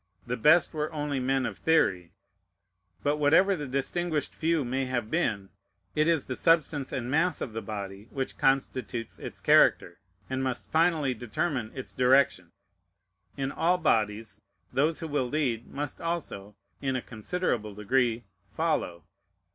[0.25, 2.11] The best were only men of theory.
[3.03, 5.49] But whatever the distinguished few may have been,
[5.93, 10.71] it is the substance and mass of the body which constitutes its character, and must
[10.71, 12.51] finally determine its direction.
[13.37, 14.41] In all bodies,
[14.73, 19.03] those who will lead must also, in a considerable degree, follow.